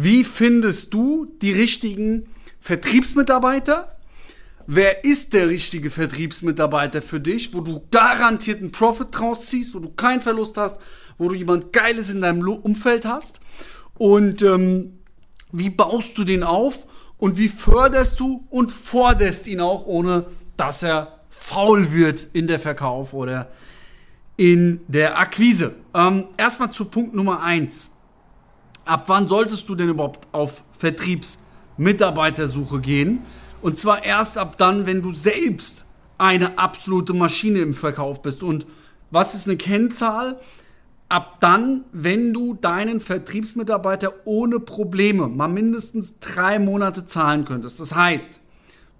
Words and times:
Wie 0.00 0.22
findest 0.22 0.94
du 0.94 1.26
die 1.42 1.50
richtigen 1.50 2.28
Vertriebsmitarbeiter? 2.60 3.96
Wer 4.68 5.04
ist 5.04 5.34
der 5.34 5.48
richtige 5.48 5.90
Vertriebsmitarbeiter 5.90 7.02
für 7.02 7.18
dich, 7.18 7.52
wo 7.52 7.62
du 7.62 7.82
garantiert 7.90 8.60
einen 8.60 8.70
Profit 8.70 9.08
draus 9.10 9.46
ziehst, 9.46 9.74
wo 9.74 9.80
du 9.80 9.88
keinen 9.88 10.20
Verlust 10.20 10.56
hast, 10.56 10.80
wo 11.16 11.28
du 11.28 11.34
jemand 11.34 11.72
Geiles 11.72 12.10
in 12.10 12.20
deinem 12.20 12.46
Umfeld 12.48 13.06
hast? 13.06 13.40
Und 13.94 14.40
ähm, 14.42 15.00
wie 15.50 15.70
baust 15.70 16.16
du 16.16 16.22
den 16.22 16.44
auf 16.44 16.86
und 17.16 17.36
wie 17.36 17.48
förderst 17.48 18.20
du 18.20 18.46
und 18.50 18.70
forderst 18.70 19.48
ihn 19.48 19.60
auch, 19.60 19.84
ohne 19.84 20.26
dass 20.56 20.84
er 20.84 21.18
faul 21.28 21.90
wird 21.90 22.28
in 22.34 22.46
der 22.46 22.60
Verkauf 22.60 23.14
oder 23.14 23.48
in 24.36 24.78
der 24.86 25.18
Akquise. 25.18 25.74
Ähm, 25.92 26.26
erstmal 26.36 26.70
zu 26.70 26.84
Punkt 26.84 27.16
Nummer 27.16 27.42
eins. 27.42 27.90
Ab 28.88 29.04
wann 29.08 29.28
solltest 29.28 29.68
du 29.68 29.74
denn 29.74 29.90
überhaupt 29.90 30.26
auf 30.32 30.64
Vertriebsmitarbeitersuche 30.72 32.80
gehen? 32.80 33.18
Und 33.60 33.76
zwar 33.76 34.02
erst 34.02 34.38
ab 34.38 34.56
dann, 34.56 34.86
wenn 34.86 35.02
du 35.02 35.12
selbst 35.12 35.84
eine 36.16 36.58
absolute 36.58 37.12
Maschine 37.12 37.58
im 37.58 37.74
Verkauf 37.74 38.22
bist. 38.22 38.42
Und 38.42 38.66
was 39.10 39.34
ist 39.34 39.46
eine 39.46 39.58
Kennzahl? 39.58 40.40
Ab 41.10 41.36
dann, 41.40 41.84
wenn 41.92 42.32
du 42.32 42.54
deinen 42.54 43.00
Vertriebsmitarbeiter 43.00 44.14
ohne 44.24 44.58
Probleme 44.58 45.28
mal 45.28 45.48
mindestens 45.48 46.18
drei 46.20 46.58
Monate 46.58 47.04
zahlen 47.04 47.44
könntest. 47.44 47.80
Das 47.80 47.94
heißt, 47.94 48.40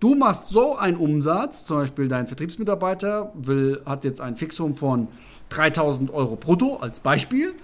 du 0.00 0.14
machst 0.14 0.48
so 0.48 0.76
einen 0.76 0.98
Umsatz, 0.98 1.64
zum 1.64 1.78
Beispiel 1.78 2.08
dein 2.08 2.26
Vertriebsmitarbeiter 2.26 3.32
will, 3.34 3.80
hat 3.86 4.04
jetzt 4.04 4.20
ein 4.20 4.36
Fixum 4.36 4.76
von 4.76 5.08
3000 5.48 6.12
Euro 6.12 6.36
brutto 6.36 6.76
als 6.76 7.00
Beispiel. 7.00 7.54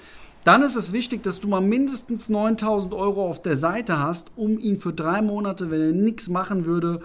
Dann 0.45 0.63
ist 0.63 0.77
es 0.77 0.93
wichtig, 0.93 1.23
dass 1.23 1.41
du 1.41 1.49
mal 1.49 1.63
mindestens 1.63 2.29
9000 2.29 2.93
Euro 2.93 3.27
auf 3.27 3.41
der 3.41 3.57
Seite 3.57 3.99
hast, 3.99 4.33
um 4.37 4.59
ihn 4.59 4.79
für 4.79 4.93
drei 4.93 5.23
Monate, 5.23 5.71
wenn 5.71 5.81
er 5.81 5.93
nichts 5.93 6.29
machen 6.29 6.67
würde, 6.67 7.01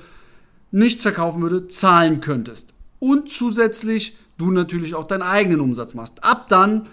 nichts 0.71 1.03
verkaufen 1.03 1.41
würde, 1.41 1.67
zahlen 1.67 2.19
könntest. 2.19 2.73
Und 2.99 3.29
zusätzlich 3.29 4.17
du 4.37 4.51
natürlich 4.51 4.93
auch 4.93 5.07
deinen 5.07 5.21
eigenen 5.21 5.61
Umsatz 5.61 5.93
machst. 5.93 6.23
Ab 6.23 6.47
dann 6.49 6.87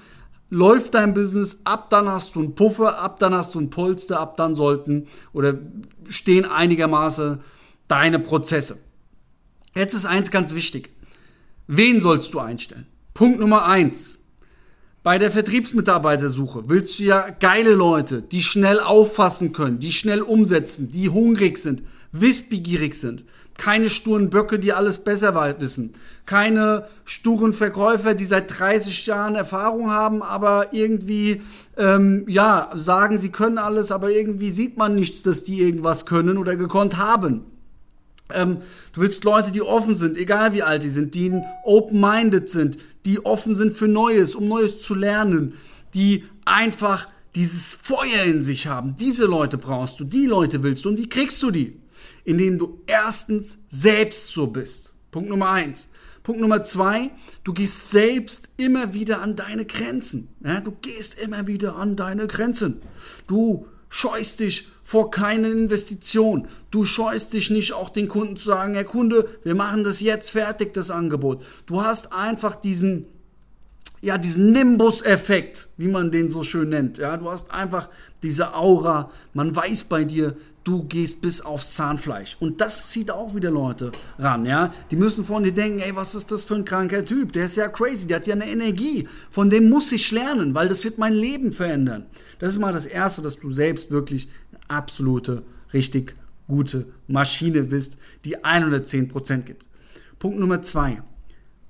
läuft 0.49 0.95
dein 0.95 1.15
Business, 1.15 1.63
ab 1.65 1.91
dann 1.91 2.09
hast 2.09 2.37
du 2.37 2.41
einen 2.41 2.55
Puffer, 2.55 3.01
ab 3.01 3.19
dann 3.19 3.35
hast 3.35 3.55
du 3.55 3.59
einen 3.59 3.71
Polster, 3.71 4.21
ab 4.21 4.37
dann 4.37 4.55
sollten 4.55 5.09
oder 5.33 5.59
stehen 6.09 6.45
einigermaßen 6.45 7.41
deine 7.89 8.21
Prozesse. 8.21 8.79
Jetzt 9.75 9.95
ist 9.95 10.07
eins 10.07 10.31
ganz 10.31 10.55
wichtig. 10.55 10.91
Wen 11.67 12.01
sollst 12.01 12.33
du 12.35 12.39
einstellen? 12.39 12.87
Punkt 13.15 13.41
Nummer 13.41 13.67
eins. 13.67 14.19
Bei 15.07 15.19
der 15.19 15.31
Vertriebsmitarbeitersuche 15.31 16.69
willst 16.69 16.99
du 16.99 17.05
ja 17.05 17.29
geile 17.31 17.75
Leute, 17.77 18.23
die 18.23 18.43
schnell 18.43 18.81
auffassen 18.81 19.53
können, 19.53 19.79
die 19.79 19.93
schnell 19.93 20.21
umsetzen, 20.21 20.91
die 20.91 21.09
hungrig 21.09 21.59
sind, 21.59 21.85
wissbegierig 22.11 22.97
sind. 22.97 23.23
Keine 23.57 23.89
sturen 23.89 24.31
Böcke, 24.31 24.59
die 24.59 24.73
alles 24.73 25.05
besser 25.05 25.61
wissen. 25.61 25.93
Keine 26.27 26.89
sturen 27.05 27.53
Verkäufer, 27.53 28.15
die 28.15 28.25
seit 28.25 28.59
30 28.59 29.07
Jahren 29.07 29.37
Erfahrung 29.37 29.93
haben, 29.93 30.25
aber 30.25 30.73
irgendwie, 30.75 31.41
ähm, 31.77 32.25
ja, 32.27 32.73
sagen, 32.75 33.17
sie 33.17 33.31
können 33.31 33.59
alles, 33.59 33.93
aber 33.93 34.11
irgendwie 34.11 34.51
sieht 34.51 34.77
man 34.77 34.97
nichts, 34.97 35.23
dass 35.23 35.45
die 35.45 35.61
irgendwas 35.61 36.07
können 36.07 36.37
oder 36.37 36.57
gekonnt 36.57 36.97
haben. 36.97 37.45
Ähm, 38.33 38.59
du 38.93 39.01
willst 39.01 39.25
Leute, 39.25 39.53
die 39.53 39.63
offen 39.63 39.95
sind, 39.95 40.17
egal 40.17 40.53
wie 40.53 40.63
alt 40.63 40.83
die 40.83 40.89
sind, 40.89 41.15
die 41.15 41.33
open-minded 41.65 42.49
sind, 42.49 42.79
die 43.05 43.25
offen 43.25 43.55
sind 43.55 43.75
für 43.75 43.89
Neues, 43.89 44.35
um 44.35 44.49
Neues 44.49 44.83
zu 44.83 44.95
lernen, 44.95 45.55
die 45.95 46.25
einfach 46.45 47.09
dieses 47.37 47.75
Feuer 47.75 48.25
in 48.25 48.43
sich 48.43 48.67
haben. 48.67 48.95
Diese 48.99 49.27
Leute 49.27 49.59
brauchst 49.59 50.01
du, 50.01 50.05
die 50.05 50.27
Leute 50.27 50.63
willst 50.63 50.85
du 50.85 50.89
und 50.89 50.99
wie 50.99 51.09
kriegst 51.09 51.43
du 51.43 51.51
die? 51.51 51.79
Indem 52.25 52.59
du 52.59 52.83
erstens 52.87 53.59
selbst 53.69 54.29
so 54.29 54.49
bist. 54.49 54.93
Punkt 55.11 55.29
Nummer 55.29 55.51
eins. 55.51 55.91
Punkt 56.25 56.41
Nummer 56.41 56.65
zwei, 56.65 57.11
du 57.45 57.53
gehst 57.53 57.93
selbst 57.93 58.49
immer 58.57 58.95
wieder 58.95 59.23
an 59.23 59.37
deine 59.37 59.65
Grenzen. 59.65 60.29
Ja, 60.45 60.61
du 60.61 60.73
gehst 60.73 61.21
immer 61.21 61.47
wieder 61.47 61.77
an 61.77 61.95
deine 61.95 62.27
Grenzen. 62.27 62.83
Du 63.29 63.69
scheust 63.97 64.41
dich 64.41 64.69
vor 64.85 65.11
keine 65.11 65.49
Investition. 65.49 66.49
Du 66.71 66.85
scheust 66.85 67.33
dich 67.33 67.49
nicht 67.49 67.73
auch 67.73 67.89
den 67.89 68.09
Kunden 68.09 68.37
zu 68.37 68.45
sagen, 68.45 68.75
Herr 68.75 68.85
Kunde, 68.85 69.27
wir 69.43 69.55
machen 69.55 69.85
das 69.85 70.01
jetzt 70.01 70.33
fertig, 70.33 70.75
das 70.75 70.91
Angebot. 70.91 71.43
Du 71.65 71.81
hast 71.83 72.13
einfach 72.13 72.57
diesen, 72.57 73.07
ja, 74.03 74.19
diesen 74.19 74.53
Nimbus-Effekt, 74.53 75.69
wie 75.79 75.89
man 75.89 76.11
den 76.11 76.29
so 76.29 76.43
schön 76.43 76.69
nennt. 76.69 76.99
Ja, 76.99 77.17
du 77.17 77.31
hast 77.31 77.51
einfach 77.51 77.89
diese 78.23 78.55
Aura. 78.55 79.11
Man 79.33 79.57
weiß 79.57 79.85
bei 79.85 80.05
dir, 80.05 80.37
du 80.67 80.83
gehst 80.83 81.23
bis 81.23 81.41
aufs 81.41 81.75
Zahnfleisch. 81.75 82.37
Und 82.41 82.61
das 82.61 82.91
zieht 82.91 83.11
auch 83.11 83.35
wieder 83.35 83.51
Leute 83.51 83.93
ran, 84.19 84.45
ja. 84.45 84.75
Die 84.91 84.97
müssen 84.97 85.25
von 85.25 85.45
dir 85.45 85.53
denken, 85.53 85.79
ey, 85.79 85.95
was 85.95 86.15
ist 86.15 86.33
das 86.33 86.45
für 86.45 86.57
ein 86.57 86.65
kranker 86.65 87.05
Typ? 87.05 87.33
Der 87.33 87.45
ist 87.45 87.57
ja 87.57 87.69
crazy, 87.69 88.07
der 88.07 88.17
hat 88.17 88.27
ja 88.27 88.35
eine 88.35 88.51
Energie. 88.51 89.09
Von 89.31 89.49
dem 89.49 89.71
muss 89.71 89.93
ich 89.93 90.11
lernen, 90.11 90.55
weil 90.55 90.69
das 90.69 90.85
wird 90.85 90.99
mein 90.99 91.15
Leben 91.15 91.53
verändern. 91.53 92.07
Das 92.41 92.53
ist 92.53 92.59
mal 92.59 92.73
das 92.73 92.85
Erste, 92.85 93.23
dass 93.23 93.39
du 93.39 93.53
selbst 93.53 93.93
wirklich 93.93 94.29
eine 94.51 94.61
absolute, 94.69 95.45
richtig 95.73 96.15
gute 96.49 96.87
Maschine 97.07 97.63
bist, 97.63 97.97
die 98.25 98.39
110% 98.39 99.43
gibt. 99.43 99.65
Punkt 100.19 100.39
Nummer 100.39 100.63
zwei. 100.63 101.03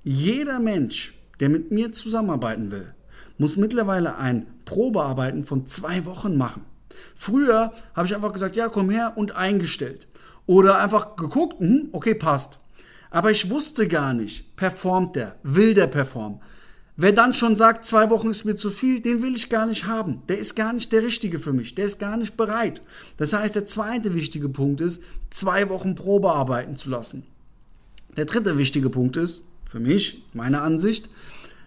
Jeder 0.03 0.59
Mensch, 0.59 1.13
der 1.39 1.49
mit 1.49 1.71
mir 1.71 1.91
zusammenarbeiten 1.91 2.71
will, 2.71 2.87
muss 3.37 3.57
mittlerweile 3.57 4.17
ein 4.17 4.47
Probearbeiten 4.65 5.45
von 5.45 5.67
zwei 5.67 6.05
Wochen 6.05 6.35
machen. 6.37 6.65
Früher 7.15 7.73
habe 7.95 8.07
ich 8.07 8.15
einfach 8.15 8.33
gesagt, 8.33 8.55
ja, 8.55 8.69
komm 8.69 8.89
her 8.89 9.13
und 9.15 9.35
eingestellt. 9.35 10.07
Oder 10.45 10.79
einfach 10.79 11.15
geguckt, 11.15 11.59
hm, 11.59 11.89
okay, 11.91 12.15
passt. 12.15 12.57
Aber 13.09 13.31
ich 13.31 13.49
wusste 13.49 13.87
gar 13.87 14.13
nicht, 14.13 14.55
performt 14.55 15.15
der, 15.15 15.35
will 15.43 15.73
der 15.73 15.87
performen. 15.87 16.39
Wer 16.99 17.11
dann 17.11 17.31
schon 17.31 17.55
sagt, 17.55 17.85
zwei 17.85 18.09
Wochen 18.09 18.31
ist 18.31 18.43
mir 18.43 18.55
zu 18.55 18.71
viel, 18.71 19.01
den 19.01 19.21
will 19.21 19.35
ich 19.35 19.51
gar 19.51 19.67
nicht 19.67 19.85
haben. 19.85 20.23
Der 20.29 20.39
ist 20.39 20.55
gar 20.55 20.73
nicht 20.73 20.91
der 20.91 21.03
Richtige 21.03 21.37
für 21.37 21.53
mich. 21.53 21.75
Der 21.75 21.85
ist 21.85 21.99
gar 21.99 22.17
nicht 22.17 22.35
bereit. 22.37 22.81
Das 23.17 23.33
heißt, 23.33 23.55
der 23.55 23.67
zweite 23.67 24.15
wichtige 24.15 24.49
Punkt 24.49 24.81
ist, 24.81 25.03
zwei 25.29 25.69
Wochen 25.69 25.93
Probe 25.93 26.31
arbeiten 26.31 26.75
zu 26.75 26.89
lassen. 26.89 27.27
Der 28.15 28.25
dritte 28.25 28.57
wichtige 28.57 28.89
Punkt 28.89 29.15
ist, 29.15 29.43
für 29.63 29.79
mich, 29.79 30.23
meine 30.33 30.61
Ansicht, 30.61 31.07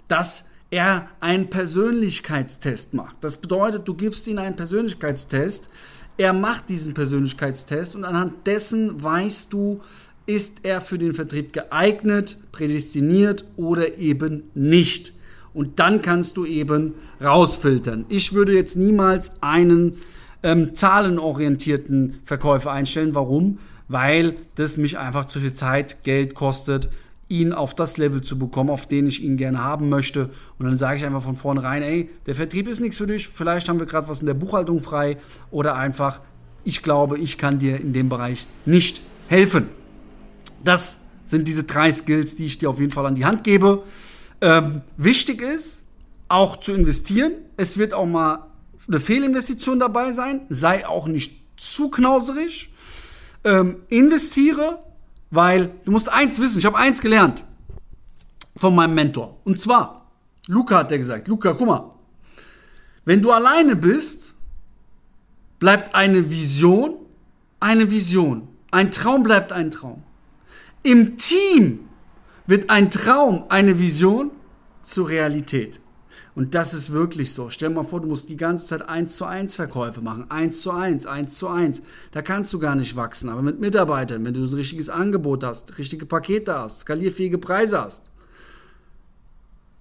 dass 0.08 0.49
er 0.70 1.08
einen 1.20 1.50
Persönlichkeitstest 1.50 2.94
macht. 2.94 3.16
Das 3.22 3.38
bedeutet, 3.38 3.88
du 3.88 3.94
gibst 3.94 4.26
ihm 4.28 4.38
einen 4.38 4.56
Persönlichkeitstest, 4.56 5.70
er 6.16 6.32
macht 6.32 6.68
diesen 6.68 6.94
Persönlichkeitstest 6.94 7.96
und 7.96 8.04
anhand 8.04 8.46
dessen 8.46 9.02
weißt 9.02 9.52
du, 9.52 9.78
ist 10.26 10.64
er 10.64 10.80
für 10.80 10.98
den 10.98 11.14
Vertrieb 11.14 11.52
geeignet, 11.52 12.36
prädestiniert 12.52 13.44
oder 13.56 13.98
eben 13.98 14.44
nicht. 14.54 15.14
Und 15.54 15.80
dann 15.80 16.02
kannst 16.02 16.36
du 16.36 16.44
eben 16.44 16.94
rausfiltern. 17.20 18.04
Ich 18.08 18.32
würde 18.32 18.52
jetzt 18.52 18.76
niemals 18.76 19.42
einen 19.42 19.96
ähm, 20.42 20.74
zahlenorientierten 20.74 22.20
Verkäufer 22.24 22.70
einstellen. 22.70 23.14
Warum? 23.14 23.58
Weil 23.88 24.34
das 24.54 24.76
mich 24.76 24.98
einfach 24.98 25.24
zu 25.24 25.40
viel 25.40 25.52
Zeit, 25.52 26.04
Geld 26.04 26.34
kostet 26.34 26.90
ihn 27.30 27.52
auf 27.52 27.74
das 27.74 27.96
Level 27.96 28.20
zu 28.20 28.38
bekommen, 28.38 28.68
auf 28.70 28.86
den 28.86 29.06
ich 29.06 29.22
ihn 29.22 29.36
gerne 29.36 29.62
haben 29.62 29.88
möchte. 29.88 30.30
Und 30.58 30.66
dann 30.66 30.76
sage 30.76 30.98
ich 30.98 31.06
einfach 31.06 31.22
von 31.22 31.36
vornherein, 31.36 31.82
ey, 31.82 32.10
der 32.26 32.34
Vertrieb 32.34 32.68
ist 32.68 32.80
nichts 32.80 32.98
für 32.98 33.06
dich, 33.06 33.28
vielleicht 33.28 33.68
haben 33.68 33.78
wir 33.78 33.86
gerade 33.86 34.08
was 34.08 34.20
in 34.20 34.26
der 34.26 34.34
Buchhaltung 34.34 34.80
frei 34.80 35.16
oder 35.50 35.76
einfach, 35.76 36.20
ich 36.64 36.82
glaube, 36.82 37.18
ich 37.18 37.38
kann 37.38 37.58
dir 37.58 37.80
in 37.80 37.92
dem 37.92 38.08
Bereich 38.08 38.46
nicht 38.66 39.00
helfen. 39.28 39.68
Das 40.64 41.04
sind 41.24 41.46
diese 41.46 41.64
drei 41.64 41.90
Skills, 41.90 42.36
die 42.36 42.46
ich 42.46 42.58
dir 42.58 42.68
auf 42.68 42.80
jeden 42.80 42.92
Fall 42.92 43.06
an 43.06 43.14
die 43.14 43.24
Hand 43.24 43.44
gebe. 43.44 43.84
Ähm, 44.40 44.82
wichtig 44.96 45.40
ist, 45.40 45.84
auch 46.28 46.56
zu 46.56 46.72
investieren. 46.72 47.32
Es 47.56 47.78
wird 47.78 47.94
auch 47.94 48.06
mal 48.06 48.46
eine 48.88 49.00
Fehlinvestition 49.00 49.78
dabei 49.78 50.12
sein. 50.12 50.42
Sei 50.48 50.86
auch 50.86 51.06
nicht 51.06 51.44
zu 51.56 51.90
knauserig. 51.90 52.70
Ähm, 53.44 53.76
investiere, 53.88 54.80
weil 55.30 55.72
du 55.84 55.92
musst 55.92 56.08
eins 56.08 56.40
wissen, 56.40 56.58
ich 56.58 56.66
habe 56.66 56.76
eins 56.76 57.00
gelernt 57.00 57.44
von 58.56 58.74
meinem 58.74 58.94
Mentor. 58.94 59.38
Und 59.44 59.58
zwar, 59.60 60.10
Luca 60.48 60.78
hat 60.78 60.92
er 60.92 60.98
gesagt, 60.98 61.28
Luca, 61.28 61.52
guck 61.52 61.66
mal, 61.66 61.90
wenn 63.04 63.22
du 63.22 63.30
alleine 63.32 63.76
bist, 63.76 64.34
bleibt 65.58 65.94
eine 65.94 66.30
Vision 66.30 66.96
eine 67.60 67.90
Vision. 67.90 68.48
Ein 68.70 68.90
Traum 68.90 69.22
bleibt 69.22 69.52
ein 69.52 69.70
Traum. 69.70 70.02
Im 70.82 71.18
Team 71.18 71.88
wird 72.46 72.70
ein 72.70 72.90
Traum, 72.90 73.44
eine 73.50 73.78
Vision 73.78 74.30
zur 74.82 75.10
Realität. 75.10 75.78
Und 76.34 76.54
das 76.54 76.74
ist 76.74 76.92
wirklich 76.92 77.32
so. 77.32 77.50
Stell 77.50 77.70
dir 77.70 77.74
mal 77.74 77.84
vor, 77.84 78.00
du 78.00 78.08
musst 78.08 78.28
die 78.28 78.36
ganze 78.36 78.66
Zeit 78.66 78.88
1 78.88 79.16
zu 79.16 79.24
1 79.24 79.54
Verkäufe 79.54 80.00
machen. 80.00 80.30
1 80.30 80.60
zu 80.60 80.70
1, 80.70 81.06
1 81.06 81.36
zu 81.36 81.48
1. 81.48 81.82
Da 82.12 82.22
kannst 82.22 82.52
du 82.52 82.58
gar 82.58 82.76
nicht 82.76 82.96
wachsen. 82.96 83.28
Aber 83.28 83.42
mit 83.42 83.60
Mitarbeitern, 83.60 84.24
wenn 84.24 84.34
du 84.34 84.44
ein 84.44 84.54
richtiges 84.54 84.88
Angebot 84.88 85.42
hast, 85.44 85.78
richtige 85.78 86.06
Pakete 86.06 86.54
hast, 86.54 86.80
skalierfähige 86.80 87.38
Preise 87.38 87.80
hast, 87.80 88.06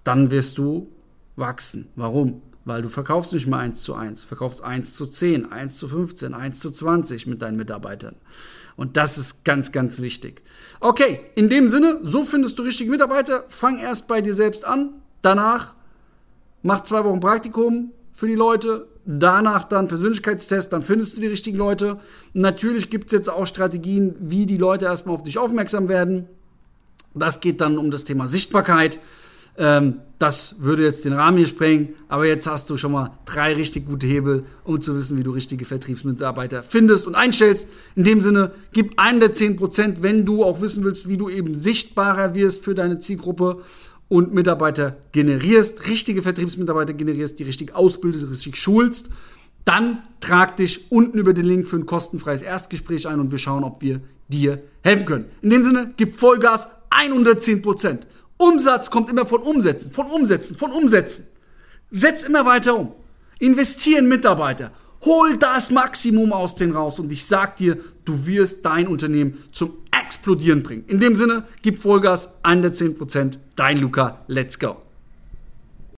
dann 0.04 0.32
wirst 0.32 0.58
du 0.58 0.90
wachsen. 1.36 1.90
Warum? 1.96 2.42
weil 2.70 2.82
du 2.84 2.88
verkaufst 2.88 3.34
nicht 3.34 3.48
mehr 3.48 3.60
1 3.60 3.82
zu 3.82 3.96
1, 3.96 4.24
verkaufst 4.24 4.64
1 4.64 4.96
zu 4.96 5.08
10, 5.08 5.52
1 5.52 5.78
zu 5.78 5.88
15, 5.88 6.34
1 6.34 6.60
zu 6.60 6.72
20 6.72 7.28
mit 7.28 7.42
deinen 7.42 7.58
Mitarbeitern. 7.58 8.16
Und 8.76 8.96
das 8.96 9.18
ist 9.18 9.44
ganz, 9.44 9.72
ganz 9.72 10.02
wichtig. 10.02 10.42
Okay, 10.80 11.20
in 11.36 11.50
dem 11.50 11.68
Sinne, 11.68 12.00
so 12.04 12.24
findest 12.24 12.60
du 12.60 12.64
richtige 12.64 12.92
Mitarbeiter. 12.92 13.44
Fang 13.48 13.80
erst 13.80 14.08
bei 14.08 14.22
dir 14.22 14.34
selbst 14.34 14.64
an. 14.64 15.02
Danach 15.22 15.74
mach 16.62 16.84
zwei 16.84 17.04
Wochen 17.04 17.20
Praktikum 17.20 17.92
für 18.12 18.28
die 18.28 18.36
Leute. 18.36 18.88
Danach 19.06 19.64
dann 19.64 19.88
Persönlichkeitstest, 19.88 20.72
dann 20.72 20.84
findest 20.84 21.18
du 21.18 21.22
die 21.22 21.28
richtigen 21.28 21.58
Leute. 21.58 21.98
Natürlich 22.34 22.90
gibt 22.90 23.08
es 23.08 23.12
jetzt 23.14 23.30
auch 23.30 23.48
Strategien, 23.48 24.16
wie 24.20 24.46
die 24.46 24.58
Leute 24.58 24.86
erstmal 24.86 25.16
auf 25.16 25.24
dich 25.24 25.38
aufmerksam 25.38 25.90
werden. 25.90 26.28
Das 27.16 27.40
geht 27.40 27.60
dann 27.60 27.78
um 27.78 27.90
das 27.90 28.04
Thema 28.04 28.28
Sichtbarkeit. 28.28 29.00
Ähm, 29.58 30.02
das 30.20 30.56
würde 30.60 30.84
jetzt 30.84 31.06
den 31.06 31.14
Rahmen 31.14 31.38
hier 31.38 31.48
sprengen, 31.48 31.90
aber 32.08 32.26
jetzt 32.26 32.46
hast 32.46 32.70
du 32.70 32.78
schon 32.78 32.92
mal 32.92 33.18
drei 33.26 33.54
richtig 33.54 33.86
gute 33.88 34.06
Hebel, 34.06 34.44
um 34.64 34.82
zu 34.82 34.96
wissen, 34.96 35.18
wie 35.18 35.24
du 35.24 35.32
richtige 35.32 35.66
Vertriebsmitarbeiter 35.66 36.62
findest 36.62 37.08
und 37.08 37.16
einstellst. 37.16 37.70
In 37.96 38.04
dem 38.04 38.22
Sinne, 38.22 38.52
gib 38.74 39.00
einen 39.00 39.20
der 39.20 39.34
10%, 39.34 39.98
wenn 40.02 40.26
du 40.26 40.44
auch 40.44 40.62
wissen 40.62 40.84
willst, 40.84 41.10
wie 41.10 41.18
du 41.18 41.30
eben 41.30 41.56
sichtbarer 41.56 42.36
wirst 42.36 42.64
für 42.64 42.76
deine 42.76 43.00
Zielgruppe 43.00 43.60
und 44.10 44.34
Mitarbeiter 44.34 44.98
generierst, 45.12 45.88
richtige 45.88 46.22
Vertriebsmitarbeiter 46.22 46.94
generierst, 46.94 47.40
die 47.40 47.44
richtig 47.44 47.76
ausbildet, 47.76 48.30
richtig 48.30 48.58
schulst. 48.58 49.12
Dann 49.66 50.04
trag 50.20 50.58
dich 50.58 50.92
unten 50.92 51.20
über 51.20 51.34
den 51.34 51.46
Link 51.46 51.68
für 51.68 51.78
ein 51.78 51.86
kostenfreies 51.86 52.42
Erstgespräch 52.42 53.08
ein 53.08 53.20
und 53.20 53.32
wir 53.32 53.38
schauen, 53.38 53.64
ob 53.64 53.82
wir 53.82 54.02
dir 54.28 54.60
helfen 54.84 55.06
können. 55.06 55.26
In 55.42 55.52
dem 55.52 55.64
Sinne, 55.64 55.94
gib 55.96 56.16
Vollgas 56.16 56.68
110 56.90 57.62
Prozent. 57.62 58.08
Umsatz 58.38 58.90
kommt 58.90 59.10
immer 59.10 59.26
von 59.26 59.42
Umsätzen, 59.42 59.92
von 59.92 60.08
Umsätzen, 60.08 60.56
von 60.56 60.72
Umsätzen. 60.72 61.28
Setz 61.92 62.24
immer 62.24 62.46
weiter 62.46 62.78
um. 62.78 62.94
Investieren 63.40 64.08
Mitarbeiter. 64.08 64.72
Hol 65.06 65.38
das 65.38 65.72
Maximum 65.72 66.34
aus 66.34 66.56
denen 66.56 66.74
raus 66.74 67.00
und 67.00 67.12
ich 67.12 67.26
sag 67.26 67.58
dir, 67.58 67.78
du 68.06 68.26
wirst 68.26 68.66
dein 68.66 68.88
Unternehmen 68.88 69.44
zum 69.52 69.78
Explodieren 70.10 70.64
bringen. 70.64 70.86
In 70.88 71.00
dem 71.00 71.16
Sinne, 71.16 71.44
gib 71.62 71.78
Vollgas, 71.78 72.40
110%, 72.44 73.38
dein 73.56 73.78
Luca, 73.78 74.24
let's 74.26 74.58
go. 74.58 74.89